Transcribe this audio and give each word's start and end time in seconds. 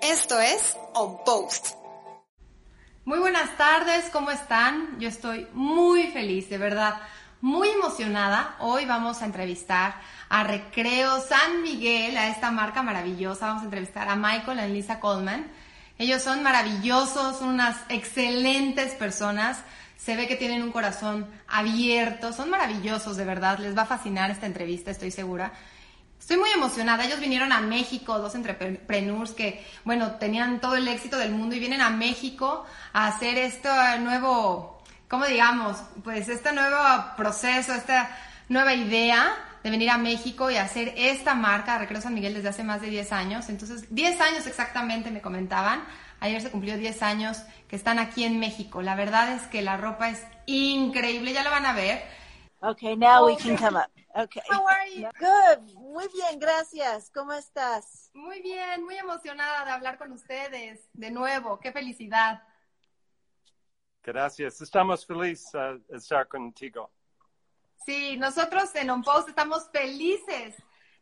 Esto 0.00 0.38
es 0.40 0.76
On 0.94 1.18
Post. 1.24 1.74
Muy 3.04 3.18
buenas 3.18 3.56
tardes, 3.56 4.08
¿cómo 4.12 4.30
están? 4.30 4.98
Yo 5.00 5.08
estoy 5.08 5.48
muy 5.54 6.06
feliz, 6.12 6.48
de 6.48 6.56
verdad, 6.56 7.00
muy 7.40 7.68
emocionada. 7.68 8.54
Hoy 8.60 8.84
vamos 8.84 9.20
a 9.20 9.24
entrevistar 9.24 9.96
a 10.28 10.44
Recreo 10.44 11.20
San 11.20 11.62
Miguel, 11.62 12.16
a 12.16 12.28
esta 12.28 12.52
marca 12.52 12.82
maravillosa. 12.82 13.46
Vamos 13.48 13.62
a 13.62 13.64
entrevistar 13.64 14.08
a 14.08 14.14
Michael 14.14 14.70
y 14.70 14.74
Lisa 14.74 15.00
Coleman. 15.00 15.50
Ellos 15.98 16.22
son 16.22 16.44
maravillosos, 16.44 17.38
son 17.38 17.48
unas 17.48 17.76
excelentes 17.88 18.94
personas. 18.94 19.62
Se 19.96 20.14
ve 20.14 20.28
que 20.28 20.36
tienen 20.36 20.62
un 20.62 20.70
corazón 20.70 21.26
abierto, 21.48 22.32
son 22.32 22.50
maravillosos, 22.50 23.16
de 23.16 23.24
verdad. 23.24 23.58
Les 23.58 23.76
va 23.76 23.82
a 23.82 23.86
fascinar 23.86 24.30
esta 24.30 24.46
entrevista, 24.46 24.92
estoy 24.92 25.10
segura. 25.10 25.52
Estoy 26.28 26.40
muy 26.40 26.50
emocionada. 26.50 27.06
Ellos 27.06 27.20
vinieron 27.20 27.52
a 27.52 27.60
México, 27.62 28.18
dos 28.18 28.34
entrepreneurs 28.34 29.30
que, 29.30 29.64
bueno, 29.84 30.16
tenían 30.16 30.60
todo 30.60 30.76
el 30.76 30.86
éxito 30.86 31.16
del 31.16 31.30
mundo 31.30 31.56
y 31.56 31.58
vienen 31.58 31.80
a 31.80 31.88
México 31.88 32.66
a 32.92 33.06
hacer 33.06 33.38
este 33.38 33.70
nuevo, 34.00 34.82
¿cómo 35.08 35.24
digamos? 35.24 35.78
Pues 36.04 36.28
este 36.28 36.52
nuevo 36.52 36.76
proceso, 37.16 37.72
esta 37.72 38.14
nueva 38.50 38.74
idea 38.74 39.34
de 39.64 39.70
venir 39.70 39.88
a 39.88 39.96
México 39.96 40.50
y 40.50 40.56
hacer 40.56 40.92
esta 40.98 41.32
marca, 41.32 41.78
Recreo 41.78 42.02
San 42.02 42.12
Miguel, 42.12 42.34
desde 42.34 42.50
hace 42.50 42.62
más 42.62 42.82
de 42.82 42.90
10 42.90 43.10
años. 43.12 43.48
Entonces, 43.48 43.86
10 43.88 44.20
años 44.20 44.46
exactamente 44.46 45.10
me 45.10 45.22
comentaban. 45.22 45.82
Ayer 46.20 46.42
se 46.42 46.50
cumplió 46.50 46.76
10 46.76 47.02
años 47.04 47.38
que 47.68 47.76
están 47.76 47.98
aquí 47.98 48.24
en 48.24 48.38
México. 48.38 48.82
La 48.82 48.96
verdad 48.96 49.32
es 49.32 49.46
que 49.46 49.62
la 49.62 49.78
ropa 49.78 50.10
es 50.10 50.22
increíble, 50.44 51.32
ya 51.32 51.42
lo 51.42 51.50
van 51.50 51.64
a 51.64 51.72
ver. 51.72 52.02
Okay, 52.60 52.96
now 52.96 53.26
we 53.26 53.36
can 53.36 53.56
come 53.56 53.76
up. 53.76 53.90
Okay. 54.16 54.40
How 54.50 54.64
are 54.64 54.88
you? 54.88 55.08
Good. 55.20 55.74
Muy 55.76 56.08
bien, 56.08 56.40
gracias. 56.40 57.08
¿Cómo 57.14 57.32
estás? 57.32 58.10
Muy 58.14 58.40
bien, 58.40 58.82
muy 58.82 58.96
emocionada 58.96 59.64
de 59.64 59.70
hablar 59.70 59.96
con 59.96 60.10
ustedes 60.10 60.88
de 60.92 61.10
nuevo. 61.12 61.60
Qué 61.60 61.70
felicidad. 61.70 62.42
Gracias. 64.02 64.60
Estamos 64.60 65.06
felices 65.06 65.54
uh, 65.54 65.78
de 65.88 65.98
estar 65.98 66.26
contigo. 66.26 66.90
Sí, 67.86 68.16
nosotros 68.16 68.74
en 68.74 68.90
On 68.90 69.02
Post 69.02 69.28
estamos 69.28 69.68
felices 69.70 70.56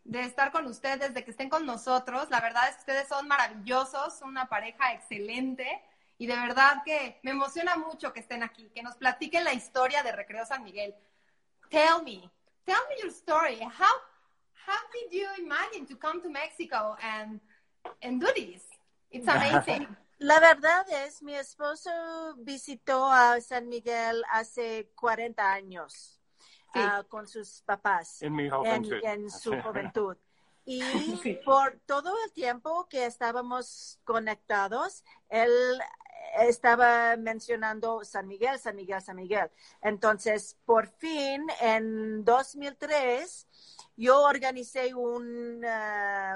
de 0.04 0.20
estar 0.20 0.52
con 0.52 0.66
ustedes, 0.66 1.14
de 1.14 1.24
que 1.24 1.30
estén 1.30 1.48
con 1.48 1.64
nosotros. 1.64 2.28
La 2.28 2.40
verdad 2.40 2.68
es 2.68 2.74
que 2.74 2.80
ustedes 2.80 3.08
son 3.08 3.28
maravillosos, 3.28 4.20
una 4.22 4.46
pareja 4.46 4.92
excelente 4.92 5.82
y 6.18 6.26
de 6.26 6.34
verdad 6.34 6.82
que 6.84 7.18
me 7.22 7.30
emociona 7.30 7.76
mucho 7.76 8.12
que 8.12 8.20
estén 8.20 8.42
aquí, 8.42 8.70
que 8.74 8.82
nos 8.82 8.96
platiquen 8.96 9.44
la 9.44 9.54
historia 9.54 10.02
de 10.02 10.12
Recreo 10.12 10.44
San 10.44 10.64
Miguel. 10.64 10.94
Tell 11.70 12.02
me, 12.02 12.30
tell 12.66 12.82
me 12.88 12.96
your 13.02 13.10
story. 13.10 13.58
How 13.60 13.94
how 14.66 14.80
did 14.92 15.12
you 15.12 15.28
imagine 15.38 15.86
to 15.86 15.96
come 15.96 16.20
to 16.22 16.28
Mexico 16.28 16.96
and 17.02 17.40
and 18.02 18.20
do 18.20 18.26
this? 18.34 18.62
It's 19.10 19.28
amazing. 19.28 19.86
La 20.18 20.40
verdad 20.40 20.86
es, 21.04 21.22
mi 21.22 21.34
esposo 21.34 21.90
visitó 22.38 23.04
a 23.10 23.38
San 23.42 23.68
Miguel 23.68 24.24
hace 24.32 24.88
40 24.96 25.52
años. 25.52 26.12
Sí. 26.72 26.80
ah, 26.82 27.04
con 27.08 27.26
sus 27.26 27.62
papás 27.62 28.20
En 28.22 28.34
mi 28.34 28.48
en, 28.64 28.84
en 29.04 29.30
su 29.30 29.50
juventud. 29.62 30.16
Y 30.64 30.82
Sí. 31.22 31.38
por 31.44 31.78
todo 31.86 32.12
el 32.24 32.32
tiempo 32.32 32.88
que 32.88 33.06
estábamos 33.06 34.00
conectados, 34.04 35.04
él 35.28 35.50
estaba 36.40 37.16
mencionando 37.16 38.04
San 38.04 38.26
Miguel, 38.28 38.58
San 38.58 38.76
Miguel, 38.76 39.00
San 39.00 39.16
Miguel. 39.16 39.50
Entonces, 39.82 40.56
por 40.64 40.86
fin, 40.88 41.46
en 41.60 42.24
2003, 42.24 43.46
yo 43.96 44.22
organicé 44.22 44.94
un, 44.94 45.64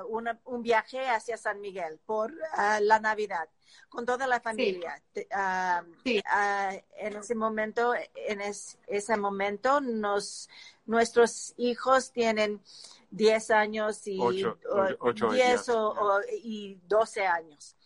una- 0.08 0.40
un 0.44 0.62
viaje 0.62 1.06
hacia 1.08 1.36
San 1.36 1.60
Miguel 1.60 1.98
por 2.06 2.32
ah, 2.52 2.80
la 2.80 2.98
Navidad 3.00 3.48
con 3.90 4.06
toda 4.06 4.26
la 4.26 4.40
familia. 4.40 5.00
Ah, 5.32 5.82
Sí. 6.04 6.20
ah, 6.26 6.72
en 6.96 7.16
ese 7.16 7.34
momento, 7.34 7.92
en 8.14 8.40
es- 8.40 8.78
ese 8.86 9.16
momento, 9.16 9.80
nos, 9.80 10.48
nuestros 10.86 11.52
hijos 11.58 12.10
tienen 12.12 12.60
10 13.10 13.50
años 13.50 14.06
y 14.06 14.18
Ocho- 14.20 14.58
o- 14.70 14.96
ocho 15.08 15.26
y 15.32 15.34
10 15.36 15.46
diez, 15.46 15.68
o- 15.68 15.94
ya. 15.94 16.00
o- 16.00 16.20
y 16.42 16.80
12 16.88 17.26
años. 17.26 17.76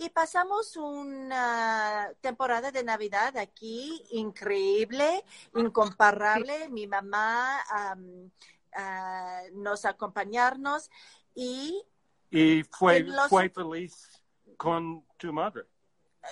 Y 0.00 0.08
pasamos 0.08 0.78
una 0.78 2.10
temporada 2.22 2.70
de 2.72 2.82
Navidad 2.82 3.36
aquí 3.36 4.02
increíble, 4.12 5.22
incomparable. 5.54 6.70
Mi 6.70 6.86
mamá 6.86 7.60
am, 7.68 8.30
ah, 8.74 9.42
nos 9.52 9.84
acompañarnos 9.84 10.90
y, 11.34 11.84
Y 12.30 12.62
fue, 12.62 13.00
los- 13.00 13.28
fue 13.28 13.50
feliz 13.50 14.08
con 14.56 15.04
tu 15.18 15.34
madre. 15.34 15.66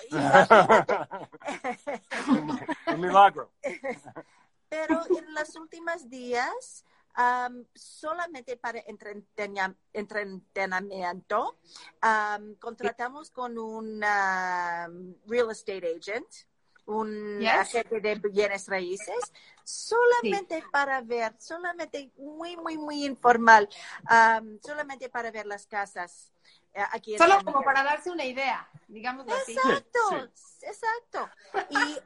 Un 2.27 2.99
milagro. 2.99 3.51
pero 4.69 4.99
en 5.15 5.31
los 5.35 5.55
últimos 5.55 6.09
días, 6.09 6.83
am, 7.21 7.65
solamente 7.75 8.55
para 8.55 8.79
entretenimiento, 8.79 9.77
entretenimiento 9.91 11.59
am, 11.99 12.55
contratamos 12.55 13.29
con 13.29 13.57
un 13.57 13.99
real 13.99 15.51
estate 15.51 15.95
agent, 15.97 16.25
un 16.85 17.39
Yes. 17.41 17.51
agente 17.51 17.99
de 17.99 18.15
bienes 18.15 18.67
raíces, 18.67 19.33
solamente 19.63 20.63
para 20.71 21.01
ver, 21.01 21.35
solamente 21.39 22.11
muy, 22.15 22.55
muy, 22.55 22.77
muy 22.77 23.03
informal, 23.05 23.67
am, 24.05 24.57
solamente 24.65 25.09
para 25.09 25.29
ver 25.29 25.45
las 25.45 25.67
casas. 25.67 26.31
eh, 26.73 26.81
Aquí 26.93 27.17
Solo 27.17 27.43
como 27.43 27.61
para 27.63 27.83
darse 27.83 28.09
una 28.09 28.23
idea, 28.25 28.67
digámoslo 28.87 29.33
así. 29.35 29.51
Exacto, 29.57 30.29
exacto. 30.61 31.29
Y 31.69 31.99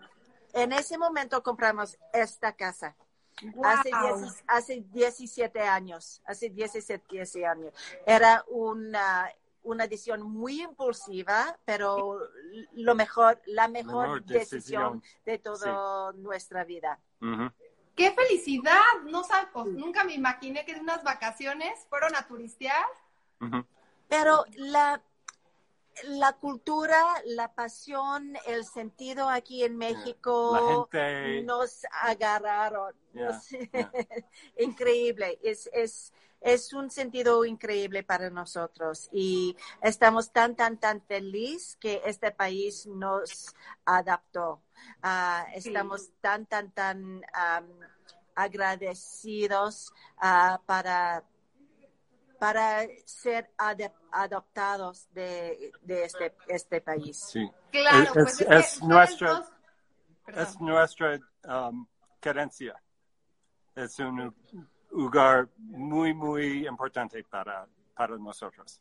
en 0.54 0.74
ese 0.74 0.98
momento 0.98 1.42
compramos 1.44 1.98
esta 2.12 2.54
casa. 2.56 2.96
Hace, 3.64 3.90
Wow. 3.92 4.20
dieci- 4.20 4.44
hace 4.48 4.82
17 4.92 5.60
años, 5.62 6.22
hace 6.26 6.50
17 6.50 7.04
17 7.10 7.46
años. 7.46 7.74
Era 8.06 8.44
una, 8.50 9.30
una 9.64 9.88
decisión 9.88 10.22
muy 10.24 10.62
impulsiva, 10.62 11.58
pero 11.66 12.20
lo 12.74 12.96
mejor, 12.96 13.42
la 13.46 13.68
mejor, 13.68 14.06
Mejor 14.08 14.24
decisión. 14.26 15.02
decisión. 15.02 15.04
de 15.26 15.38
toda 15.40 16.12
nuestra 16.14 16.64
vida. 16.64 17.00
Ujú. 17.22 17.52
¡Qué 17.96 18.12
felicidad! 18.12 18.82
No 19.06 19.24
sab- 19.24 19.52
pues, 19.54 19.68
nunca 19.68 20.04
me 20.04 20.14
imaginé 20.14 20.66
que 20.66 20.74
de 20.74 20.80
unas 20.82 21.04
vacaciones 21.04 21.86
fueron 21.90 22.16
a 22.16 22.28
turistear. 22.28 22.86
Ujú. 23.40 23.66
Pero 24.10 24.46
la, 24.56 25.02
la 26.06 26.34
cultura, 26.34 27.04
la 27.26 27.54
pasión, 27.54 28.34
el 28.48 28.66
sentido 28.66 29.30
aquí 29.30 29.64
en 29.64 29.78
México 29.78 30.54
La 30.54 30.88
gente. 30.92 31.44
nos 31.44 31.86
agarraron. 32.02 32.94
Yeah, 33.14 33.26
Nos- 33.74 33.94
increíble. 34.58 35.40
Es, 35.44 35.70
es, 35.74 36.14
es 36.42 36.74
un 36.74 36.90
sentido 36.90 37.46
increíble 37.46 38.04
para 38.04 38.30
nosotros 38.30 39.08
y 39.12 39.56
estamos 39.82 40.32
tan, 40.32 40.56
tan, 40.56 40.78
tan 40.80 41.02
feliz 41.02 41.78
que 41.80 42.02
este 42.06 42.32
país 42.32 42.86
nos 42.88 43.54
adaptó. 43.86 44.62
Ah, 45.02 45.46
estamos 45.54 46.10
tan, 46.22 46.46
tan, 46.46 46.72
tan 46.72 47.24
agradecidos 48.36 49.94
ah, 50.18 50.60
para 50.66 51.24
para 52.40 52.86
ser 53.06 53.50
adap- 53.58 53.94
adoptados 54.14 55.08
de, 55.14 55.72
de 55.82 56.04
este, 56.06 56.36
este 56.48 56.82
país. 56.82 57.20
Sí. 57.20 57.50
Claro, 57.72 58.04
Es- 58.04 58.12
pues 58.14 58.34
es- 58.34 58.42
es, 58.42 58.48
que 58.48 58.56
es 58.56 58.66
ustedes 58.74 58.84
nuestra- 58.84 59.30
dos-. 59.34 59.50
Es 60.28 60.62
nuestra 60.62 61.20
um, 61.70 61.86
carencia. 62.22 62.82
Es 63.76 64.00
un 64.00 64.34
lugar 64.92 65.50
muy, 65.58 66.14
muy 66.14 66.66
importante 66.68 67.24
para, 67.24 67.68
para 67.96 68.18
nosotros. 68.18 68.80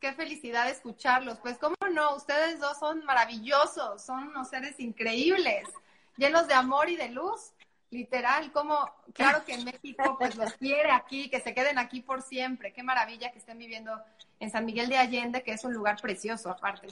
Qué 0.00 0.12
felicidad 0.12 0.68
escucharlos. 0.68 1.38
Pues 1.38 1.56
cómo 1.58 1.76
no, 1.92 2.14
ustedes 2.16 2.58
dos 2.60 2.78
son 2.78 3.04
maravillosos, 3.04 4.02
son 4.04 4.28
unos 4.28 4.48
seres 4.48 4.78
increíbles, 4.80 5.68
llenos 6.16 6.46
de 6.48 6.54
amor 6.54 6.88
y 6.90 6.96
de 6.96 7.08
luz. 7.10 7.52
Literal, 7.90 8.52
como, 8.52 8.88
claro 9.12 9.44
que 9.44 9.54
en 9.54 9.64
México 9.64 10.16
pues 10.18 10.36
los 10.36 10.52
quiere 10.54 10.90
aquí, 10.90 11.28
que 11.28 11.40
se 11.40 11.54
queden 11.54 11.78
aquí 11.78 12.00
por 12.00 12.22
siempre. 12.22 12.72
Qué 12.72 12.82
maravilla 12.82 13.32
que 13.32 13.38
estén 13.38 13.58
viviendo 13.58 13.92
en 14.38 14.50
San 14.50 14.64
Miguel 14.64 14.88
de 14.88 14.96
Allende, 14.96 15.42
que 15.42 15.52
es 15.52 15.64
un 15.64 15.72
lugar 15.72 16.00
precioso 16.00 16.50
aparte. 16.50 16.88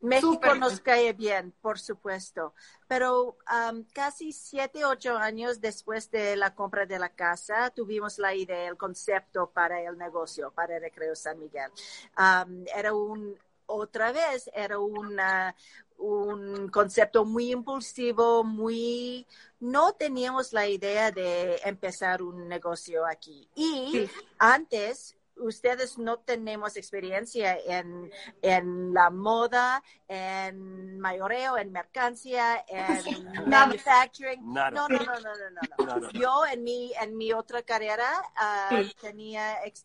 México 0.00 0.54
nos 0.54 0.80
cae 0.80 1.12
bien, 1.12 1.52
por 1.60 1.78
supuesto, 1.80 2.54
pero 2.86 3.36
um, 3.50 3.82
casi 3.92 4.32
siete, 4.32 4.84
ocho 4.84 5.16
años 5.16 5.60
después 5.60 6.08
de 6.12 6.36
la 6.36 6.54
compra 6.54 6.86
de 6.86 7.00
la 7.00 7.08
casa, 7.08 7.70
tuvimos 7.70 8.18
la 8.18 8.32
idea, 8.32 8.68
el 8.68 8.76
concepto 8.76 9.50
para 9.50 9.82
el 9.82 9.98
negocio, 9.98 10.52
para 10.52 10.76
el 10.76 10.82
Recreo 10.82 11.16
San 11.16 11.40
Miguel. 11.40 11.72
Um, 12.16 12.64
era 12.76 12.94
un, 12.94 13.36
otra 13.66 14.12
vez, 14.12 14.48
era 14.54 14.78
una, 14.78 15.56
un 15.98 16.68
concepto 16.68 17.24
muy 17.24 17.50
impulsivo, 17.52 18.44
muy, 18.44 19.26
no 19.60 19.92
teníamos 19.92 20.52
la 20.52 20.66
idea 20.68 21.10
de 21.10 21.56
empezar 21.64 22.22
un 22.22 22.48
negocio 22.48 23.04
aquí. 23.06 23.48
Y 23.54 23.90
Sí. 23.92 24.10
antes, 24.38 25.16
ustedes 25.40 25.98
no 25.98 26.18
tenemos 26.18 26.76
experiencia 26.76 27.56
en, 27.64 28.10
en 28.42 28.92
la 28.94 29.10
moda, 29.10 29.82
en 30.08 30.98
mayoreo, 31.00 31.56
en 31.58 31.70
mercancía, 31.72 32.64
en 32.68 33.04
manufacturing. 33.48 34.40
No, 34.52 34.70
no, 34.70 34.88
no, 34.88 34.98
no, 34.98 35.20
no, 35.20 35.84
no, 35.86 36.00
no. 36.00 36.10
Yo 36.12 36.44
en 36.46 36.62
mi, 36.64 36.92
en 37.00 37.16
mi 37.16 37.32
otra 37.32 37.62
carrera 37.62 38.10
ah, 38.36 38.80
Sí. 38.82 38.94
tenía, 39.00 39.64
ex- 39.64 39.84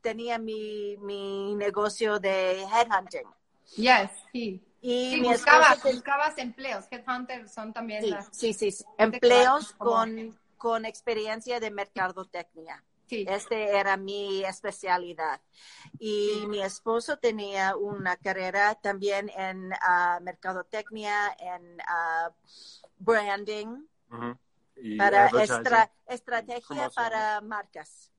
tenía 0.00 0.38
mi, 0.38 0.96
mi 0.98 1.54
negocio 1.56 2.18
de 2.18 2.62
headhunting. 2.62 3.26
Yes, 3.76 4.10
sí. 4.32 4.62
Y 4.86 5.10
Sí, 5.10 5.20
mi 5.20 5.26
buscabas, 5.30 5.82
buscabas 5.82 6.38
empleos. 6.38 6.84
Headhunters 6.88 7.52
son 7.52 7.72
también 7.72 8.04
sí, 8.04 8.10
las... 8.10 8.28
sí, 8.30 8.72
empleos 8.98 9.72
con, 9.72 10.38
con 10.56 10.84
experiencia 10.84 11.58
de 11.58 11.72
mercadotecnia. 11.72 12.84
Sí. 13.08 13.26
Este 13.28 13.76
era 13.76 13.96
mi 13.96 14.44
especialidad. 14.44 15.40
Y 15.98 16.44
mi 16.46 16.62
esposo 16.62 17.16
tenía 17.16 17.74
una 17.74 18.16
carrera 18.16 18.76
también 18.76 19.28
en 19.30 19.72
ah, 19.82 20.20
mercadotecnia, 20.22 21.36
en 21.36 21.78
ah, 21.88 22.30
branding. 23.00 23.86
Y 24.76 24.96
para 24.96 25.30
estra- 25.30 25.90
estrategia 26.06 26.90
para 26.90 27.40
marcas. 27.40 28.12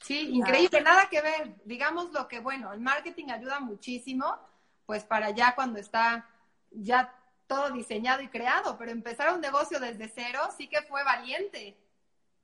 Sí, 0.00 0.28
increíble, 0.30 0.80
nada 0.80 1.08
que 1.10 1.20
ver. 1.20 1.56
Digamos 1.64 2.12
lo 2.12 2.28
que, 2.28 2.38
bueno, 2.38 2.72
el 2.72 2.78
marketing 2.78 3.30
ayuda 3.30 3.58
muchísimo, 3.58 4.38
pues 4.86 5.04
para 5.04 5.30
ya 5.30 5.54
cuando 5.54 5.78
está 5.78 6.28
ya 6.70 7.14
todo 7.46 7.70
diseñado 7.70 8.22
y 8.22 8.28
creado, 8.28 8.76
pero 8.78 8.90
empezar 8.90 9.32
un 9.32 9.40
negocio 9.40 9.78
desde 9.80 10.08
cero 10.08 10.40
sí 10.56 10.68
que 10.68 10.82
fue 10.82 11.04
valiente. 11.04 11.76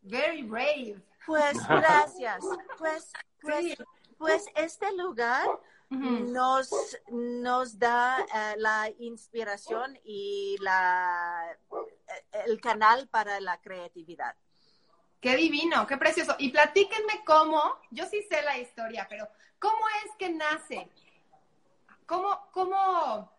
Very 0.03 0.43
brave. 0.43 1.03
Pues 1.27 1.57
gracias. 1.69 2.45
Pues, 2.79 3.13
pues, 3.41 3.65
Sí. 3.65 3.77
pues 4.19 4.47
este 4.55 4.93
lugar 4.97 5.49
nos, 5.91 6.71
nos 7.09 7.79
da 7.79 8.21
eh, 8.21 8.55
la 8.59 8.91
inspiración 8.99 9.99
y 10.05 10.57
la, 10.61 11.51
eh, 11.53 12.43
el 12.47 12.61
canal 12.61 13.09
para 13.09 13.41
la 13.41 13.61
creatividad. 13.61 14.37
Qué 15.21 15.37
divino, 15.37 15.87
qué 15.87 15.97
precioso. 15.97 16.35
Y 16.39 16.51
platíquenme 16.51 17.25
cómo, 17.27 17.61
yo 17.91 18.07
sí 18.07 18.23
sé 18.31 18.41
la 18.43 18.57
historia, 18.59 19.07
pero 19.09 19.29
¿cómo 19.59 19.85
es 20.05 20.13
que 20.17 20.31
nace? 20.31 20.89
¿Cómo, 22.11 22.41
cómo, 22.51 23.31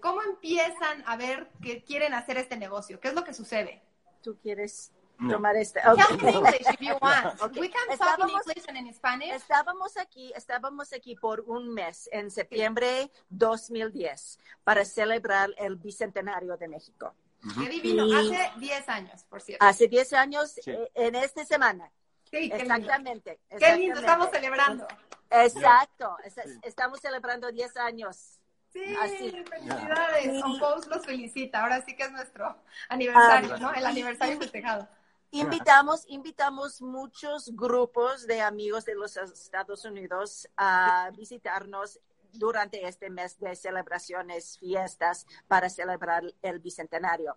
cómo 0.00 0.22
empiezan 0.22 1.04
a 1.06 1.14
ver 1.18 1.50
que 1.62 1.84
quieren 1.84 2.14
hacer 2.14 2.38
este 2.38 2.56
negocio? 2.56 2.98
¿Qué 3.00 3.08
es 3.08 3.14
lo 3.14 3.22
que 3.22 3.34
sucede? 3.34 3.82
¿Tú 4.22 4.38
quieres 4.40 4.92
No. 5.18 5.34
tomar 5.34 5.54
este? 5.56 5.82
Tell 5.82 5.92
Ok. 5.92 6.22
me 6.22 6.30
in 6.30 6.36
English 6.38 6.60
if 6.72 6.80
you 6.80 6.94
want. 7.02 7.38
Ok. 7.42 7.56
We 7.58 7.68
can 7.68 7.82
talk 7.86 7.88
in 7.88 7.92
Estábamos- 7.92 8.46
English 8.46 8.64
and 8.66 8.78
in 8.78 8.94
Spanish. 8.94 9.32
Estábamos 9.34 9.96
aquí, 9.98 10.32
estábamos 10.34 10.94
aquí 10.94 11.16
por 11.16 11.40
un 11.42 11.68
mes 11.74 12.08
en 12.10 12.30
septiembre 12.30 13.10
2010 13.28 14.38
para 14.64 14.86
celebrar 14.86 15.50
el 15.58 15.76
bicentenario 15.76 16.56
de 16.56 16.66
México. 16.66 17.14
Qué 17.62 17.68
divino. 17.68 18.06
Y- 18.06 18.14
Hace 18.32 18.52
10 18.58 18.88
años, 18.88 19.22
por 19.24 19.42
cierto. 19.42 19.62
Hace 19.66 19.86
10 19.86 20.14
años, 20.14 20.52
Sí. 20.62 20.70
eh, 20.70 20.90
en 20.94 21.14
esta 21.14 21.44
semana. 21.44 21.92
Sí, 22.24 22.30
qué 22.30 22.40
lindo. 22.40 22.56
Exactamente. 22.56 23.40
Qué 23.50 23.56
lindo, 23.76 23.98
exactamente. 23.98 24.00
estamos 24.00 24.30
celebrando. 24.30 24.88
Exacto. 25.30 26.16
Sí. 26.28 26.40
Estamos 26.62 27.00
celebrando 27.00 27.50
10 27.50 27.76
años. 27.78 28.38
Sí, 28.72 28.96
Así. 29.00 29.30
felicidades. 29.48 30.24
Sí. 30.24 30.42
On 30.44 30.58
Post 30.58 30.88
los 30.88 31.04
felicita. 31.04 31.62
Ahora 31.62 31.82
sí 31.84 31.96
que 31.96 32.02
es 32.04 32.12
nuestro 32.12 32.56
aniversario, 32.88 33.54
Ah, 33.54 33.58
¿no? 33.58 33.72
El 33.72 33.86
aniversario 33.86 34.38
festejado. 34.38 34.88
Invitamos, 35.30 36.04
invitamos 36.08 36.80
muchos 36.80 37.54
grupos 37.54 38.26
de 38.26 38.40
amigos 38.40 38.84
de 38.86 38.94
los 38.94 39.16
Estados 39.16 39.84
Unidos 39.84 40.48
a 40.56 41.10
visitarnos 41.14 42.00
durante 42.32 42.86
este 42.86 43.10
mes 43.10 43.38
de 43.38 43.54
celebraciones, 43.54 44.58
fiestas 44.58 45.26
para 45.46 45.68
celebrar 45.68 46.24
el 46.42 46.60
bicentenario. 46.60 47.36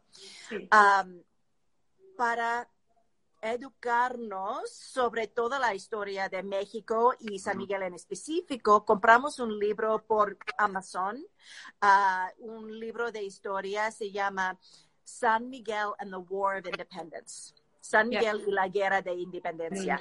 Sí. 0.49 0.69
Para 2.17 2.69
educarnos 3.41 4.69
sobre 4.71 5.27
toda 5.27 5.57
la 5.59 5.73
historia 5.73 6.29
de 6.29 6.43
México 6.43 7.13
y 7.19 7.39
San 7.39 7.57
Miguel 7.57 7.81
en 7.83 7.95
específico, 7.95 8.85
compramos 8.85 9.39
un 9.39 9.57
libro 9.57 10.03
por 10.05 10.38
Amazon, 10.57 11.25
ah, 11.81 12.29
un 12.39 12.79
libro 12.79 13.11
de 13.11 13.23
historia, 13.23 13.91
se 13.91 14.11
llama 14.11 14.57
San 15.03 15.49
Miguel 15.49 15.93
and 15.97 16.11
the 16.11 16.17
War 16.17 16.59
of 16.59 16.65
Independence. 16.67 17.53
San. 17.81 18.09
Miguel 18.09 18.43
y 18.47 18.51
la 18.51 18.67
Guerra 18.67 19.01
de 19.01 19.13
Independencia. 19.15 19.99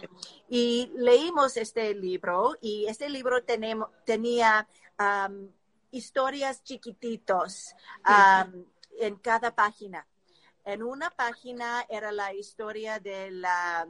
Y 0.49 0.93
leímos 0.95 1.57
este 1.57 1.95
libro 1.95 2.57
y 2.61 2.87
este 2.87 3.09
libro 3.09 3.43
tenemos, 3.43 3.89
tenía 4.05 4.69
am, 4.99 5.51
historias 5.91 6.63
chiquititos 6.63 7.75
en 8.99 9.17
cada 9.17 9.55
página. 9.55 10.07
En 10.65 10.83
una 10.83 11.11
página 11.11 11.85
era 11.89 12.13
la 12.13 12.33
historia 12.35 12.99
de 13.01 13.31
la, 13.31 13.89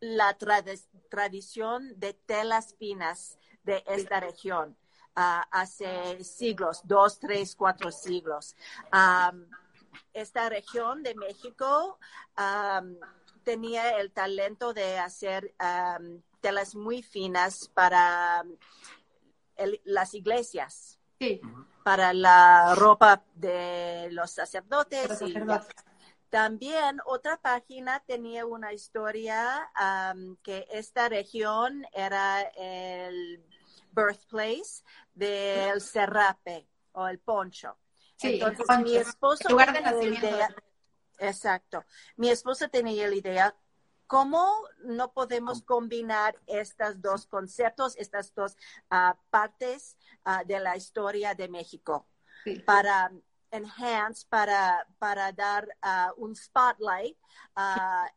la 0.00 0.36
trad- 0.38 0.86
tradición 1.10 1.98
de 1.98 2.14
telas 2.14 2.74
finas 2.78 3.38
de 3.62 3.82
esta 3.86 4.20
región 4.20 4.76
ah, 5.16 5.46
hace 5.50 6.22
siglos, 6.24 6.80
dos, 6.84 7.18
tres, 7.18 7.54
cuatro 7.54 7.90
siglos. 7.90 8.56
Am, 8.90 9.48
esta 10.12 10.48
región 10.48 11.02
de 11.02 11.14
México 11.14 11.98
tenía 13.42 13.98
el 14.00 14.10
talento 14.12 14.72
de 14.72 14.98
hacer 14.98 15.54
telas 16.40 16.74
muy 16.74 17.02
finas 17.02 17.68
para 17.74 18.44
el- 19.56 19.80
las 19.84 20.14
iglesias 20.14 20.98
Sí. 21.20 21.40
Para 21.84 22.12
la 22.14 22.74
ropa 22.74 23.22
de 23.34 24.08
los 24.10 24.30
sacerdotes. 24.32 25.20
Los 25.20 25.22
y 25.22 25.34
también 26.30 27.00
otra 27.06 27.36
página 27.36 28.00
tenía 28.00 28.44
una 28.44 28.72
historia 28.72 29.70
que 30.42 30.66
esta 30.72 31.08
región 31.08 31.86
era 31.92 32.40
el 32.56 33.44
birthplace 33.92 34.82
del 35.14 35.80
serrape 35.80 36.66
o 36.92 37.06
el 37.06 37.20
poncho. 37.20 37.78
Sí, 38.16 38.34
Entonces 38.34 38.60
el 38.60 38.66
poncho. 38.66 38.82
mi 38.82 38.96
esposo 38.96 39.48
Lugar 39.50 39.72
de 39.72 39.80
nacimiento. 39.82 40.26
idea, 40.26 40.48
exacto, 41.18 41.84
mi 42.16 42.30
esposa 42.30 42.66
tenía 42.68 43.06
la 43.06 43.14
idea 43.14 43.54
¿Cómo 44.14 44.46
no 44.84 45.10
podemos 45.12 45.60
combinar 45.62 46.36
estos 46.46 47.02
dos 47.02 47.26
conceptos, 47.26 47.96
estas 47.96 48.32
dos 48.32 48.56
ah, 48.88 49.16
partes 49.28 49.96
ah, 50.24 50.44
de 50.44 50.60
la 50.60 50.76
historia 50.76 51.34
de 51.34 51.48
México 51.48 52.06
Sí. 52.44 52.60
para 52.60 53.10
enhance, 53.50 54.24
para, 54.28 54.86
para 55.00 55.32
dar 55.32 55.66
ah, 55.82 56.12
un 56.16 56.36
spotlight 56.36 57.18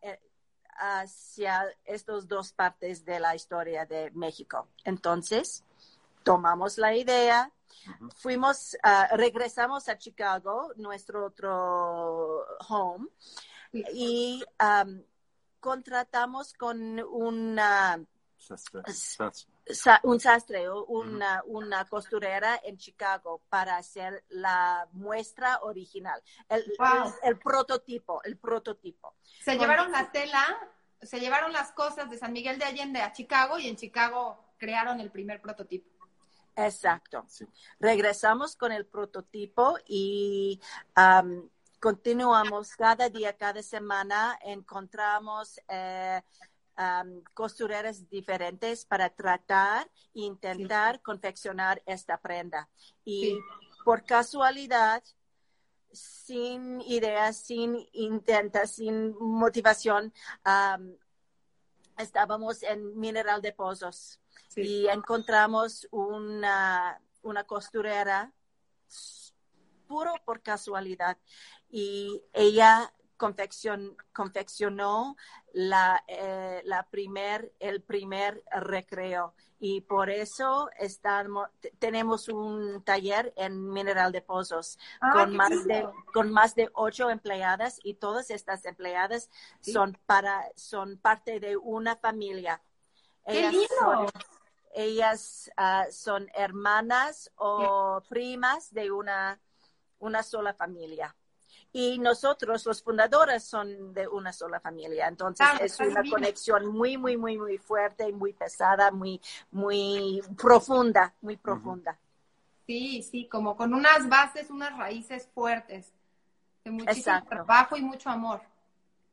eh, 0.04 0.20
hacia 0.78 1.66
estas 1.84 2.28
dos 2.28 2.54
partes 2.54 3.04
de 3.04 3.20
la 3.20 3.34
historia 3.34 3.84
de 3.88 4.12
México? 4.12 4.68
Entonces, 4.84 5.64
tomamos 6.22 6.78
la 6.78 6.96
idea, 6.96 7.52
fuimos, 8.18 8.78
ah, 8.84 9.08
regresamos 9.14 9.90
a 9.90 9.98
Chicago, 9.98 10.74
nuestro 10.76 11.26
otro 11.26 12.46
home, 12.70 13.08
Sí. 13.72 13.84
y 13.94 14.46
contratamos 15.60 16.54
con 16.54 17.00
una, 17.00 18.00
Sastre. 18.38 18.82
Sastre. 18.94 19.52
sa- 19.66 20.00
un 20.04 20.20
sastre 20.20 20.70
o 20.70 20.86
una, 20.86 21.42
una 21.46 21.86
costurera 21.86 22.60
en 22.64 22.78
Chicago 22.78 23.42
para 23.50 23.78
hacer 23.78 24.24
la 24.30 24.88
muestra 24.94 25.60
original, 25.64 26.22
el, 26.50 26.64
Wow. 26.78 27.14
el, 27.24 27.30
el 27.32 27.40
prototipo, 27.40 28.22
el 28.24 28.38
prototipo. 28.38 29.16
Se 29.44 29.58
llevaron 29.58 29.92
la 29.92 30.12
tela, 30.12 30.46
se 31.02 31.20
llevaron 31.20 31.52
las 31.52 31.72
cosas 31.72 32.10
de 32.10 32.18
San 32.18 32.32
Miguel 32.34 32.58
de 32.60 32.66
Allende 32.66 33.02
a 33.02 33.12
Chicago 33.12 33.58
y 33.60 33.68
en 33.68 33.76
Chicago 33.76 34.54
crearon 34.58 35.00
el 35.00 35.12
primer 35.12 35.42
prototipo. 35.42 35.90
Exacto. 36.56 37.24
Sí. 37.28 37.46
Regresamos 37.80 38.56
con 38.56 38.72
el 38.72 38.86
prototipo 38.88 39.78
y 39.86 40.60
am, 40.96 41.48
continuamos 41.80 42.76
cada 42.76 43.10
día, 43.10 43.36
cada 43.38 43.62
semana, 43.62 44.38
encontramos 44.44 45.60
eh, 45.68 46.22
um, 46.78 47.22
costureras 47.34 48.10
diferentes 48.10 48.86
para 48.86 49.10
tratar 49.10 49.90
e 50.14 50.22
intentar 50.22 51.02
confeccionar 51.02 51.82
esta 51.86 52.18
prenda. 52.18 52.70
Y 53.04 53.26
Sí. 53.26 53.40
por 53.84 54.04
casualidad, 54.06 55.04
sin 55.92 56.82
ideas, 56.82 57.38
sin 57.38 57.88
intentas, 57.94 58.72
sin 58.72 59.16
motivación, 59.18 60.14
um, 60.46 60.96
estábamos 61.98 62.62
en 62.64 62.98
Mineral 63.00 63.42
de 63.42 63.54
Pozos 63.54 64.20
Sí. 64.50 64.62
y 64.62 64.88
encontramos 64.88 65.88
una, 65.92 67.02
una 67.24 67.44
costurera 67.46 68.32
puro 69.88 70.14
por 70.26 70.42
casualidad 70.42 71.18
y 71.70 72.24
ella 72.34 72.94
confeccion- 73.18 73.96
confeccionó 74.14 75.16
la, 75.54 76.04
eh, 76.08 76.62
la 76.66 76.84
primer, 76.90 77.52
el 77.60 77.82
primer 77.82 78.44
recreo 78.52 79.34
y 79.60 79.82
por 79.82 80.12
eso 80.12 80.70
estamos, 80.78 81.50
te- 81.60 81.72
tenemos 81.80 82.28
un 82.30 82.84
taller 82.84 83.34
en 83.36 83.72
Mineral 83.72 84.12
de 84.12 84.22
Pozos 84.22 84.78
Ah, 85.02 85.10
con 85.14 85.36
más 85.36 85.50
lindo. 85.50 85.68
de 85.68 85.90
con 86.14 86.32
más 86.32 86.54
de 86.54 86.70
ocho 86.76 87.10
empleadas 87.10 87.80
y 87.84 87.96
todas 87.96 88.30
estas 88.30 88.66
empleadas 88.66 89.32
Sí. 89.62 89.72
son 89.74 89.98
para 90.06 90.46
son 90.56 90.98
parte 91.00 91.40
de 91.40 91.58
una 91.58 91.96
familia. 91.96 92.62
¡Qué 93.26 93.40
Ellas 93.40 93.52
lindo! 93.54 93.68
son, 93.80 94.08
ellas 94.76 95.52
ah, 95.58 95.88
son 95.90 96.30
hermanas 96.36 97.32
o 97.36 98.00
primas 98.08 98.72
de 98.72 98.92
una 98.92 99.42
una 100.00 100.22
sola 100.22 100.54
familia. 100.54 101.16
Y 101.80 102.00
nosotros, 102.00 102.66
los 102.66 102.82
fundadores, 102.82 103.44
son 103.44 103.94
de 103.94 104.08
una 104.08 104.34
sola 104.34 104.60
familia. 104.60 105.08
Entonces, 105.08 105.48
Claro, 105.48 105.64
es 105.64 105.80
una 105.80 106.02
conexión 106.10 106.66
muy, 106.66 106.98
muy, 106.98 107.18
muy, 107.18 107.38
muy 107.38 107.60
fuerte, 107.60 108.12
muy 108.12 108.34
pesada, 108.34 108.90
muy, 108.90 109.22
muy 109.52 110.24
profunda, 110.36 111.14
muy 111.22 111.38
profunda. 111.38 111.96
Sí, 112.66 113.04
sí, 113.04 113.28
como 113.28 113.56
con 113.56 113.76
unas 113.76 114.10
bases, 114.10 114.50
unas 114.50 114.76
raíces 114.76 115.30
fuertes, 115.36 115.94
de 116.64 116.72
muchísimo 116.72 116.98
Exacto. 116.98 117.30
trabajo 117.30 117.78
y 117.78 117.82
mucho 117.84 118.10
amor, 118.10 118.42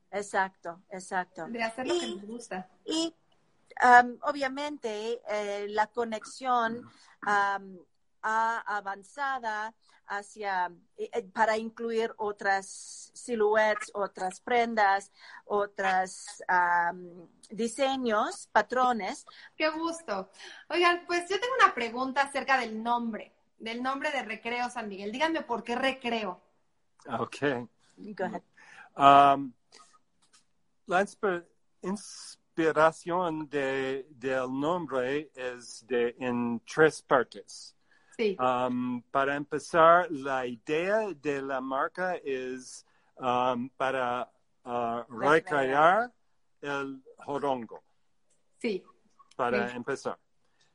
Exacto, 0.09 0.81
exacto. 0.89 1.45
de 1.47 1.61
hacer 1.61 1.85
lo 1.85 1.93
que 1.99 2.05
Y- 2.07 2.15
nos 2.15 2.25
gusta. 2.25 2.67
Y 2.83 3.13
um, 3.83 4.17
obviamente 4.23 5.21
eh, 5.29 5.67
la 5.69 5.85
conexión 5.85 6.83
um, 7.27 7.77
avanzada 8.25 9.73
hacia 10.07 10.71
eh, 10.97 11.09
eh, 11.13 11.23
para 11.33 11.57
incluir 11.57 12.13
otras 12.17 13.11
silhouettes, 13.13 13.91
otras 13.93 14.39
prendas, 14.39 15.11
otras 15.45 16.43
um, 16.49 17.27
diseños, 17.49 18.47
patrones. 18.51 19.25
Qué 19.55 19.69
gusto. 19.69 20.29
Oigan, 20.69 21.05
pues 21.07 21.29
yo 21.29 21.39
tengo 21.39 21.53
una 21.63 21.73
pregunta 21.73 22.21
acerca 22.21 22.57
del 22.57 22.81
nombre, 22.81 23.33
del 23.57 23.81
nombre 23.81 24.11
de 24.11 24.23
Recreo 24.23 24.69
San 24.69 24.87
Miguel. 24.87 25.11
Díganme 25.11 25.41
por 25.41 25.63
qué 25.63 25.75
Recreo. 25.75 26.41
Okay. 27.19 27.67
Go 27.97 28.25
ahead. 28.25 28.43
Um, 28.97 29.53
la 30.87 31.01
insp- 31.01 31.45
inspiración 31.81 33.49
de, 33.49 34.07
del 34.09 34.47
nombre 34.49 35.31
es 35.35 35.85
de 35.87 36.15
en 36.19 36.59
tres 36.61 37.01
partes. 37.01 37.74
Sí, 38.15 38.37
Um, 38.39 39.01
para 39.11 39.35
empezar, 39.35 40.09
la 40.09 40.45
idea 40.45 41.09
de 41.21 41.41
la 41.41 41.59
marca 41.59 42.15
es 42.23 42.85
um, 43.17 43.69
para 43.69 44.31
uh, 44.63 45.03
recrear 45.09 46.11
el 46.61 47.01
jorongo, 47.25 47.83
sí. 48.57 48.81
para 49.35 49.69
Sí. 49.69 49.75
empezar. 49.75 50.17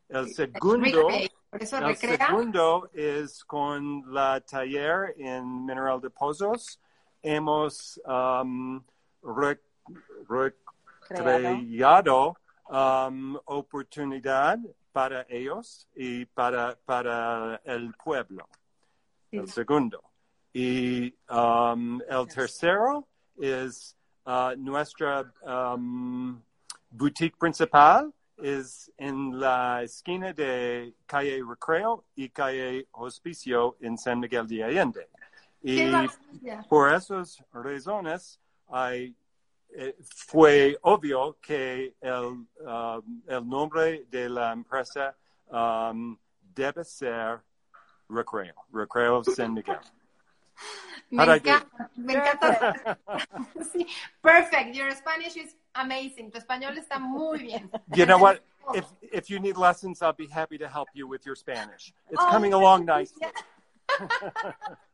El 0.09 0.29
segundo, 0.35 1.09
el 1.53 1.97
segundo 1.97 2.91
es 2.93 3.43
con 3.45 4.03
la 4.13 4.41
taller 4.41 5.15
en 5.17 5.65
Mineral 5.65 6.01
de 6.01 6.11
Pozos. 6.11 6.79
Hemos 7.23 8.01
um, 8.05 8.83
rec- 9.23 9.63
recreado 11.09 12.37
um, 12.69 13.37
oportunidad 13.47 14.59
para 14.93 15.27
ellos 15.29 15.89
y 15.95 16.25
para, 16.27 16.77
para 16.85 17.61
el 17.65 17.93
pueblo. 17.95 18.49
El 19.31 19.49
segundo. 19.49 20.03
Y 20.53 21.15
um, 21.31 22.01
el 22.09 22.27
tercero 22.27 23.07
es 23.41 23.97
uh, 24.27 24.57
nuestra 24.57 25.33
um, 25.43 26.43
boutique 26.91 27.37
principal 27.39 28.13
es 28.43 28.91
en 28.97 29.39
la 29.39 29.83
esquina 29.83 30.33
de 30.33 30.95
calle 31.07 31.43
Recreo 31.47 32.05
y 32.17 32.31
calle 32.31 32.89
Hospicio 32.93 33.77
en 33.81 33.99
San 33.99 34.21
Miguel 34.21 34.47
de 34.47 34.65
Allende. 34.65 35.09
Y 35.63 35.91
por 36.69 36.93
esas 36.93 37.43
razones 37.53 38.41
hay, 38.69 39.15
eh, 39.75 39.97
fue 40.03 40.77
obvio 40.83 41.39
que 41.41 41.95
el, 42.01 42.47
um, 42.61 43.23
el 43.27 43.49
nombre 43.49 44.05
de 44.11 44.29
la 44.29 44.53
empresa 44.53 45.17
um, 45.49 46.19
debe 46.41 46.85
ser 46.85 47.41
Recreo, 48.09 48.55
Recreo 48.73 49.23
San 49.25 49.55
Miguel. 49.55 49.79
Me 51.11 51.25
encanta, 51.25 51.91
me 51.97 52.15
encanta. 52.15 52.99
Sí, 53.73 53.87
perfect. 54.23 54.75
Your 54.75 54.91
Spanish 54.93 55.37
is 55.37 55.57
amazing. 55.75 56.31
Tu 56.31 56.39
español 56.39 56.77
está 56.79 56.99
muy 56.99 57.39
bien. 57.39 57.71
You 57.95 58.07
know 58.07 58.19
what? 58.19 58.41
If, 58.75 58.85
if 59.01 59.31
you 59.31 59.41
need 59.41 59.57
lessons, 59.57 60.03
I'll 60.03 60.13
be 60.13 60.29
happy 60.29 60.59
to 60.59 60.69
help 60.69 60.89
you 60.95 61.09
with 61.09 61.27
your 61.27 61.35
Spanish. 61.35 61.93
It's 62.11 62.23
Oh, 62.23 62.31
coming 62.31 62.53
along 62.53 62.85
nicely. 62.97 63.27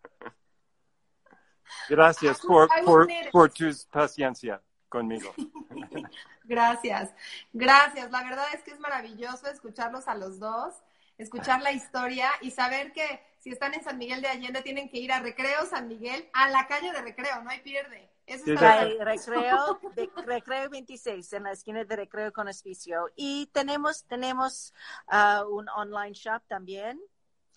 Gracias 1.89 2.41
por, 2.41 2.69
por, 2.85 3.09
por 3.33 3.51
tu 3.53 3.71
paciencia 3.91 4.63
conmigo. 4.89 5.35
Gracias, 6.45 7.13
gracias. 7.53 8.11
La 8.13 8.23
verdad 8.23 8.47
es 8.55 8.63
que 8.63 8.71
es 8.71 8.79
maravilloso 8.79 9.49
escucharlos 9.49 10.07
a 10.07 10.15
los 10.15 10.39
dos, 10.39 10.75
escuchar 11.19 11.61
la 11.61 11.73
historia 11.73 12.31
y 12.41 12.53
saber 12.53 12.93
que 12.93 13.21
si 13.39 13.51
están 13.51 13.75
en 13.75 13.83
San 13.83 13.99
Miguel 13.99 14.23
de 14.23 14.29
Allende 14.29 14.63
tienen 14.63 14.89
que 14.89 14.99
ir 14.99 15.13
a 15.13 15.21
Recreo 15.21 15.67
San 15.67 15.89
Miguel, 15.89 16.29
a 16.33 16.49
la 16.51 16.67
calle 16.69 16.93
de 16.93 17.03
Recreo, 17.03 17.43
no 17.43 17.51
hay 17.51 17.61
pierde. 17.61 18.09
Eso 18.27 18.53
está 18.53 18.85
Recreo, 19.05 19.81
de- 19.95 20.11
Recreo 20.25 20.69
26, 20.69 21.33
en 21.33 21.45
la 21.45 21.53
esquina 21.53 21.85
de 21.85 21.97
Recreo 21.97 22.33
con 22.33 22.49
Hospicio. 22.49 23.09
Y 23.15 23.47
tenemos, 23.53 24.05
tenemos 24.05 24.75
ah, 25.07 25.45
un 25.49 25.69
online 25.69 26.13
shop 26.13 26.43
también, 26.49 27.01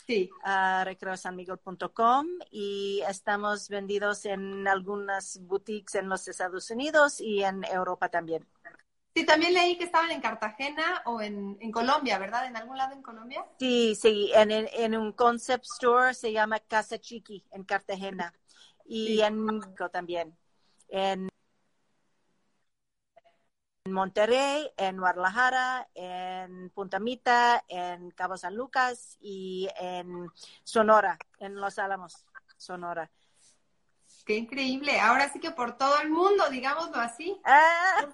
Sí, 0.09 0.29
recreosanmiguel.com 0.85 2.25
y 2.49 3.01
estamos 3.07 3.69
vendidos 3.69 4.25
en 4.25 4.67
algunas 4.67 5.39
boutiques 5.43 5.93
en 5.93 6.09
los 6.09 6.27
Estados 6.27 6.71
Unidos 6.71 7.21
y 7.21 7.43
en 7.43 7.63
Europa 7.63 8.09
también. 8.09 8.43
sí, 9.13 9.23
también 9.23 9.53
leí 9.53 9.77
que 9.77 9.83
estaban 9.83 10.09
en 10.09 10.19
Cartagena 10.21 11.03
o 11.05 11.21
en, 11.21 11.57
en 11.61 11.71
Colombia, 11.71 12.17
¿verdad? 12.17 12.47
¿En 12.47 12.57
algún 12.57 12.77
lado 12.77 12.93
en 12.93 13.03
Colombia? 13.03 13.45
Sí, 13.59 13.93
sí, 13.95 14.31
en, 14.33 14.49
en, 14.51 14.67
en 14.73 14.95
un 14.97 15.11
concept 15.11 15.65
store 15.65 16.13
se 16.15 16.31
llama 16.31 16.59
Casa 16.59 16.97
Chiqui 16.97 17.45
en 17.51 17.63
Cartagena 17.63 18.33
y 18.85 19.05
Sí. 19.07 19.21
en 19.21 19.45
México 19.45 19.89
también. 19.89 20.35
En 20.87 21.28
en 23.85 23.93
Monterrey, 23.93 24.71
en 24.77 24.97
Guadalajara, 24.97 25.87
en 25.93 26.69
Punta 26.71 26.99
Mita, 26.99 27.63
en 27.67 28.11
Cabo 28.11 28.37
San 28.37 28.55
Lucas 28.55 29.17
y 29.19 29.67
en 29.79 30.29
Sonora, 30.63 31.17
en 31.39 31.55
Los 31.55 31.79
Álamos, 31.79 32.25
Sonora. 32.57 33.09
Qué 34.25 34.35
increíble. 34.35 34.99
Ahora 34.99 35.29
sí 35.29 35.39
que 35.39 35.51
por 35.51 35.77
todo 35.77 35.99
el 36.01 36.09
mundo, 36.09 36.49
digámoslo 36.49 36.97
así. 36.97 37.39
Ah, 37.43 38.05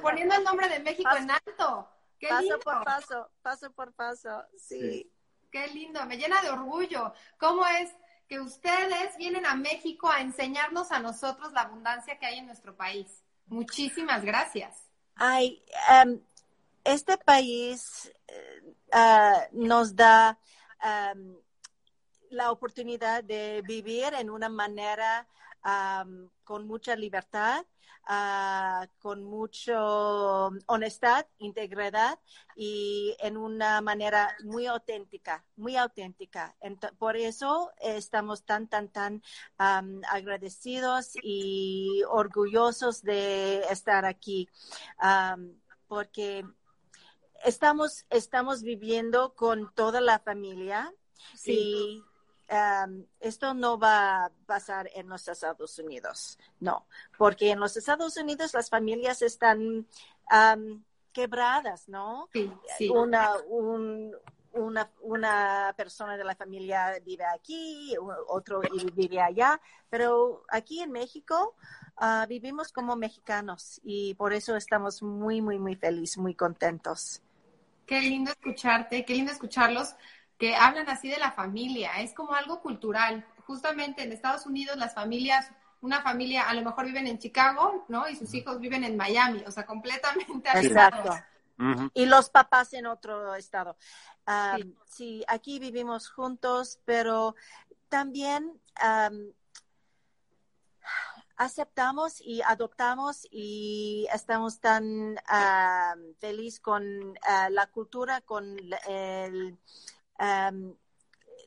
poniendo 0.00 0.34
el 0.36 0.44
nombre 0.44 0.68
de 0.68 0.78
México 0.80 1.10
en 1.16 1.30
alto. 1.30 1.88
Qué 2.18 2.28
paso 2.28 2.42
lindo. 2.42 2.58
por 2.60 2.84
paso, 2.84 3.30
paso 3.42 3.72
por 3.72 3.92
paso, 3.92 4.44
sí. 4.56 4.80
Sí. 4.80 5.10
Qué 5.50 5.68
lindo, 5.68 6.04
me 6.06 6.16
llena 6.16 6.42
de 6.42 6.50
orgullo. 6.50 7.12
¿Cómo 7.38 7.66
es 7.66 7.90
que 8.28 8.40
ustedes 8.40 9.16
vienen 9.16 9.46
a 9.46 9.54
México 9.54 10.08
a 10.08 10.20
enseñarnos 10.20 10.90
a 10.90 11.00
nosotros 11.00 11.52
la 11.52 11.62
abundancia 11.62 12.18
que 12.18 12.26
hay 12.26 12.38
en 12.38 12.46
nuestro 12.46 12.76
país? 12.76 13.24
Muchísimas 13.46 14.24
gracias. 14.24 14.83
Ay, 15.16 15.62
em, 15.90 16.20
este 16.84 17.16
país 17.18 18.12
ah, 18.92 19.46
nos 19.52 19.94
da 19.94 20.38
em, 20.82 21.36
la 22.30 22.50
oportunidad 22.50 23.22
de 23.24 23.62
vivir 23.62 24.12
en 24.14 24.30
una 24.30 24.48
manera 24.48 25.26
um, 25.64 26.28
con 26.44 26.66
mucha 26.66 26.94
libertad, 26.96 27.64
uh, 28.08 28.86
con 28.98 29.24
mucho 29.24 30.50
honestad, 30.66 31.26
integridad 31.38 32.18
y 32.56 33.16
en 33.20 33.36
una 33.36 33.80
manera 33.80 34.36
muy 34.44 34.66
auténtica, 34.66 35.44
muy 35.56 35.76
auténtica. 35.76 36.54
Por 36.98 37.16
eso 37.16 37.72
estamos 37.80 38.44
tan, 38.44 38.68
tan, 38.68 38.88
tan 38.88 39.22
um, 39.58 40.00
agradecidos 40.10 41.12
y 41.22 42.02
orgullosos 42.08 43.02
de 43.02 43.60
estar 43.70 44.04
aquí, 44.04 44.48
um, 45.02 45.54
porque 45.88 46.44
estamos, 47.44 48.04
estamos 48.10 48.62
viviendo 48.62 49.34
con 49.34 49.72
toda 49.74 50.00
la 50.00 50.18
familia 50.18 50.92
sí. 51.34 51.52
y 51.52 52.13
um, 52.50 53.04
esto 53.20 53.54
no 53.54 53.78
va 53.78 54.26
a 54.26 54.30
pasar 54.46 54.90
en 54.94 55.08
los 55.08 55.26
Estados 55.28 55.78
Unidos, 55.78 56.38
no, 56.60 56.86
porque 57.16 57.50
en 57.50 57.60
los 57.60 57.76
Estados 57.76 58.16
Unidos 58.16 58.54
las 58.54 58.70
familias 58.70 59.22
están 59.22 59.86
um, 60.30 60.82
quebradas, 61.12 61.88
¿no? 61.88 62.28
Sí, 62.32 62.52
sí. 62.76 62.88
Una, 62.88 63.36
un, 63.48 64.14
una, 64.52 64.90
una, 65.00 65.74
persona 65.76 66.16
de 66.16 66.24
la 66.24 66.34
familia 66.34 67.00
vive 67.04 67.24
aquí, 67.24 67.94
otro 68.28 68.60
vive 68.94 69.20
allá, 69.20 69.60
pero 69.88 70.44
aquí 70.48 70.80
en 70.80 70.92
México 70.92 71.54
uh, 72.00 72.26
vivimos 72.28 72.72
como 72.72 72.96
mexicanos 72.96 73.80
y 73.82 74.14
por 74.14 74.32
eso 74.32 74.56
estamos 74.56 75.02
muy, 75.02 75.40
muy, 75.40 75.58
muy 75.58 75.76
felices, 75.76 76.18
muy 76.18 76.34
contentos. 76.34 77.22
Qué 77.86 78.00
lindo 78.00 78.30
escucharte, 78.30 79.04
qué 79.04 79.14
lindo 79.14 79.32
escucharlos 79.32 79.94
que 80.38 80.56
hablan 80.56 80.88
así 80.88 81.08
de 81.08 81.18
la 81.18 81.32
familia, 81.32 82.00
es 82.00 82.14
como 82.14 82.34
algo 82.34 82.60
cultural. 82.60 83.24
Justamente 83.46 84.02
en 84.02 84.12
Estados 84.12 84.46
Unidos 84.46 84.76
las 84.76 84.94
familias, 84.94 85.50
una 85.80 86.00
familia 86.00 86.48
a 86.48 86.54
lo 86.54 86.62
mejor 86.62 86.86
viven 86.86 87.06
en 87.06 87.18
Chicago, 87.18 87.84
¿no? 87.88 88.08
Y 88.08 88.16
sus 88.16 88.32
hijos 88.34 88.58
viven 88.58 88.84
en 88.84 88.96
Miami, 88.96 89.42
o 89.46 89.50
sea, 89.50 89.66
completamente 89.66 90.50
Exacto. 90.54 91.12
Uh 91.58 91.62
-huh. 91.62 91.90
Y 91.94 92.06
los 92.06 92.30
papás 92.30 92.72
en 92.72 92.86
otro 92.86 93.34
estado. 93.34 93.76
Um, 94.26 94.60
sí. 94.62 94.76
sí. 94.86 95.24
aquí 95.28 95.58
vivimos 95.58 96.08
juntos, 96.08 96.80
pero 96.84 97.36
también 97.88 98.60
um, 98.82 99.32
aceptamos 101.36 102.20
y 102.20 102.42
adoptamos 102.42 103.26
y 103.30 104.06
estamos 104.12 104.60
tan 104.60 105.12
uh, 105.12 106.14
feliz 106.18 106.60
con 106.60 106.82
uh, 106.82 107.50
la 107.50 107.66
cultura, 107.66 108.20
con 108.20 108.56
el, 108.88 109.58
um, 110.18 110.74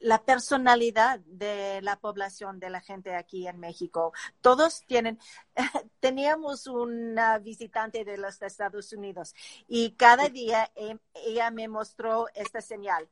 la 0.02 0.24
personalidad 0.24 1.20
de 1.26 1.82
la 1.82 2.00
población 2.00 2.60
de 2.60 2.70
la 2.70 2.82
gente 2.82 3.16
aquí 3.16 3.48
en 3.48 3.60
México. 3.60 4.14
Todos 4.42 4.84
tienen, 4.86 5.20
teníamos 6.00 6.68
una 6.68 7.40
visitante 7.40 8.06
de 8.06 8.18
los 8.18 8.42
Estados 8.42 8.94
Unidos 8.94 9.34
y 9.68 9.92
cada 9.92 10.30
día 10.30 10.72
eh, 10.76 10.98
ella 11.14 11.52
me 11.52 11.68
mostró 11.68 12.28
esta 12.36 12.62
señal 12.62 13.10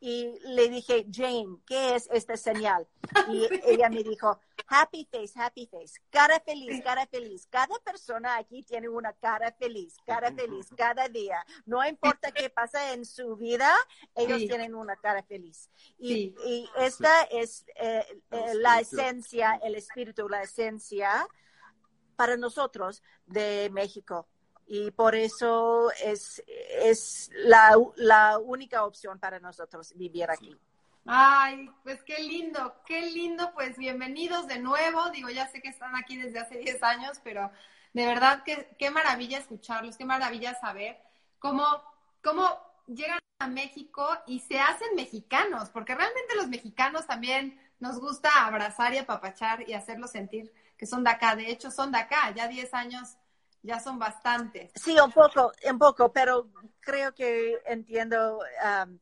y 0.00 0.38
le 0.44 0.68
dije, 0.68 1.06
Jane, 1.10 1.58
¿qué 1.66 1.94
es 1.94 2.08
esta 2.12 2.36
señal? 2.36 2.86
Y 3.28 3.46
ella 3.64 3.88
me 3.88 4.02
dijo, 4.02 4.38
happy 4.68 5.08
face, 5.10 5.32
happy 5.34 5.66
face, 5.66 6.00
cara 6.10 6.40
feliz, 6.40 6.82
cara 6.82 7.06
feliz. 7.06 7.46
Cada 7.50 7.78
persona 7.84 8.36
aquí 8.36 8.62
tiene 8.62 8.88
una 8.88 9.12
cara 9.14 9.52
feliz, 9.52 9.96
cara 10.04 10.32
feliz, 10.32 10.68
cada 10.76 11.08
día. 11.08 11.44
No 11.64 11.86
importa 11.86 12.32
qué 12.32 12.50
pasa 12.50 12.92
en 12.92 13.04
su 13.04 13.36
vida, 13.36 13.72
ellos 14.14 14.40
sí. 14.40 14.48
tienen 14.48 14.74
una 14.74 14.96
cara 14.96 15.22
feliz. 15.22 15.70
Y, 15.98 16.08
sí. 16.08 16.34
y 16.44 16.70
esta 16.76 17.22
es 17.24 17.64
eh, 17.76 18.04
eh, 18.30 18.54
la 18.54 18.80
esencia, 18.80 19.58
el 19.62 19.74
espíritu, 19.76 20.28
la 20.28 20.42
esencia 20.42 21.26
para 22.16 22.36
nosotros 22.36 23.02
de 23.26 23.70
México 23.72 24.28
y 24.66 24.90
por 24.90 25.14
eso 25.14 25.90
es, 26.02 26.42
es 26.46 27.30
la, 27.34 27.76
la, 27.96 28.38
única 28.38 28.84
opción 28.84 29.18
para 29.18 29.38
nosotros 29.38 29.92
vivir 29.96 30.28
aquí. 30.30 30.58
Ay, 31.06 31.70
pues 31.84 32.02
qué 32.02 32.18
lindo, 32.18 32.74
qué 32.84 33.00
lindo, 33.02 33.52
pues 33.54 33.76
bienvenidos 33.78 34.48
de 34.48 34.58
nuevo. 34.58 35.08
Digo, 35.10 35.28
ya 35.28 35.46
sé 35.46 35.62
que 35.62 35.68
están 35.68 35.94
aquí 35.94 36.16
desde 36.16 36.40
hace 36.40 36.58
10 36.58 36.82
años, 36.82 37.20
pero 37.22 37.52
de 37.92 38.06
verdad 38.06 38.42
que 38.42 38.74
qué 38.76 38.90
maravilla 38.90 39.38
escucharlos, 39.38 39.96
qué 39.96 40.04
maravilla 40.04 40.54
saber 40.54 41.00
cómo, 41.38 41.64
cómo 42.22 42.60
llegan 42.88 43.20
a 43.38 43.46
México 43.46 44.08
y 44.26 44.40
se 44.40 44.58
hacen 44.58 44.96
mexicanos, 44.96 45.70
porque 45.70 45.94
realmente 45.94 46.34
los 46.34 46.48
mexicanos 46.48 47.06
también 47.06 47.60
nos 47.78 48.00
gusta 48.00 48.30
abrazar 48.44 48.92
y 48.94 48.98
apapachar 48.98 49.68
y 49.68 49.74
hacerlos 49.74 50.10
sentir 50.10 50.52
que 50.76 50.86
son 50.86 51.04
de 51.04 51.10
acá. 51.10 51.36
De 51.36 51.50
hecho, 51.50 51.70
son 51.70 51.92
de 51.92 51.98
acá, 51.98 52.32
ya 52.34 52.48
10 52.48 52.74
años 52.74 53.16
ya 53.66 53.80
son 53.80 53.98
bastantes. 53.98 54.70
Sí, 54.74 54.96
un 54.98 55.12
poco, 55.12 55.52
un 55.70 55.78
poco, 55.78 56.12
pero 56.12 56.48
creo 56.80 57.14
que 57.14 57.60
entiendo 57.66 58.38
um, 58.38 58.98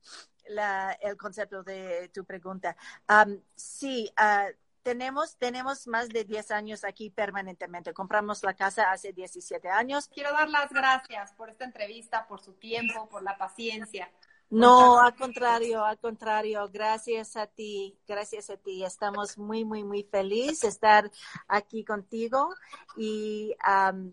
la, 0.48 0.92
el 1.00 1.16
concepto 1.16 1.62
de 1.62 2.10
tu 2.12 2.24
pregunta. 2.24 2.76
Um, 3.08 3.38
sí, 3.54 4.10
uh, 4.18 4.52
tenemos, 4.82 5.36
tenemos 5.36 5.86
más 5.86 6.08
de 6.08 6.24
10 6.24 6.50
años 6.50 6.84
aquí 6.84 7.10
permanentemente. 7.10 7.92
Compramos 7.92 8.42
la 8.42 8.54
casa 8.54 8.90
hace 8.90 9.12
17 9.12 9.68
años. 9.68 10.08
Quiero 10.08 10.32
dar 10.32 10.48
las 10.50 10.70
gracias 10.70 11.32
por 11.32 11.50
esta 11.50 11.64
entrevista, 11.64 12.26
por 12.26 12.40
su 12.40 12.54
tiempo, 12.54 13.08
por 13.08 13.22
la 13.22 13.36
paciencia. 13.36 14.10
No, 14.50 15.00
al 15.00 15.16
contrario, 15.16 15.84
al 15.84 15.98
contrario, 15.98 16.68
gracias 16.72 17.36
a 17.36 17.46
ti, 17.46 17.98
gracias 18.06 18.50
a 18.50 18.56
ti. 18.56 18.84
Estamos 18.84 19.36
muy, 19.38 19.64
muy, 19.64 19.82
muy 19.82 20.04
felices 20.04 20.60
de 20.60 20.68
estar 20.68 21.10
aquí 21.48 21.82
contigo 21.82 22.54
y 22.96 23.56
um, 23.66 24.12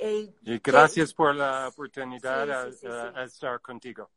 eh, 0.00 0.34
y 0.42 0.58
gracias 0.58 1.10
que, 1.10 1.16
por 1.16 1.34
la 1.34 1.68
oportunidad 1.68 2.66
sí, 2.66 2.72
sí, 2.72 2.78
sí, 2.80 2.86
a, 2.86 3.20
a, 3.20 3.24
estar 3.24 3.60
contigo. 3.60 4.10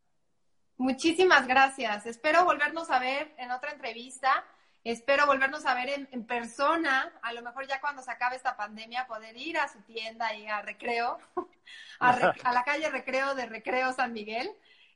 Muchísimas 0.78 1.48
gracias. 1.48 2.06
Espero 2.06 2.46
volvernos 2.46 2.90
a 2.90 3.00
ver 3.00 3.34
en 3.38 3.52
otra 3.52 3.72
entrevista. 3.72 4.46
Espero 4.84 5.26
volvernos 5.26 5.66
a 5.66 5.74
ver 5.74 5.90
en, 5.90 6.10
en, 6.12 6.26
persona. 6.26 7.12
A 7.22 7.34
lo 7.34 7.42
mejor 7.42 7.68
ya 7.68 7.82
cuando 7.82 8.02
se 8.02 8.12
acabe 8.12 8.38
esta 8.38 8.56
pandemia, 8.56 9.08
poder 9.08 9.36
ir 9.36 9.58
a 9.58 9.68
su 9.68 9.82
tienda 9.82 10.34
y 10.34 10.48
a 10.48 10.62
Recreo, 10.62 11.18
a, 12.00 12.12
re, 12.14 12.42
a 12.44 12.54
la 12.54 12.64
calle 12.64 12.90
Recreo 12.90 13.36
de 13.36 13.46
Recreo 13.46 13.92
San 13.94 14.14
Miguel. 14.14 14.50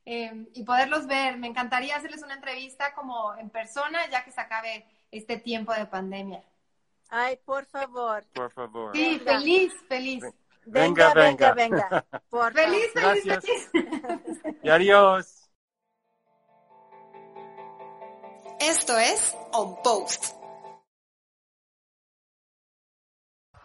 Eh, 0.05 0.47
y 0.53 0.63
poderlos 0.63 1.07
ver. 1.07 1.37
Me 1.37 1.47
encantaría 1.47 1.95
hacerles 1.95 2.23
una 2.23 2.35
entrevista 2.35 2.93
como 2.93 3.35
en 3.35 3.49
persona, 3.49 4.09
ya 4.09 4.23
que 4.23 4.31
se 4.31 4.41
acabe 4.41 4.85
este 5.11 5.37
tiempo 5.37 5.73
de 5.73 5.85
pandemia. 5.85 6.43
Ay, 7.09 7.37
por 7.45 7.65
favor. 7.65 8.25
Por 8.33 8.51
favor. 8.51 8.95
Sí, 8.95 9.19
feliz, 9.19 9.73
feliz. 9.87 10.23
Venga, 10.67 11.13
venga, 11.13 11.53
venga. 11.53 11.89
venga. 11.89 12.03
Por 12.31 12.51
feliz, 12.55 12.91
feliz, 12.93 13.25
Gracias. 13.25 13.69
feliz. 13.71 14.55
Y 14.63 14.69
adiós. 14.69 15.49
Esto 18.59 18.97
es 18.97 19.35
On 19.51 19.75
Post. 19.83 20.33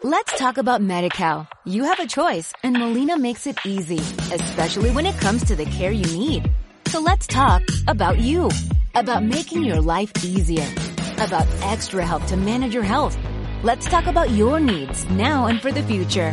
Let's 0.03 0.39
talk 0.39 0.59
about 0.59 0.81
MediCal. 0.81 1.49
You 1.65 1.85
have 1.85 1.99
a 2.01 2.07
choice 2.07 2.53
and 2.63 2.79
Molina 2.79 3.19
makes 3.19 3.47
it 3.47 3.59
easy, 3.67 3.99
especially 4.33 4.91
when 4.91 5.07
it 5.07 5.17
comes 5.21 5.45
to 5.47 5.57
the 5.57 5.67
care 5.67 5.91
you 5.91 6.05
need. 6.17 6.51
So 6.87 7.01
let's 7.01 7.27
talk 7.27 7.63
about 7.89 8.19
you, 8.19 8.49
about 8.95 9.23
making 9.25 9.65
your 9.65 9.81
life 9.81 10.13
easier, 10.25 10.67
about 11.19 11.47
extra 11.63 12.05
help 12.07 12.25
to 12.27 12.37
manage 12.37 12.75
your 12.75 12.85
health. 12.85 13.17
Let's 13.63 13.87
talk 13.87 14.07
about 14.07 14.31
your 14.31 14.61
needs 14.61 15.09
now 15.11 15.47
and 15.47 15.61
for 15.61 15.73
the 15.73 15.83
future. 15.83 16.33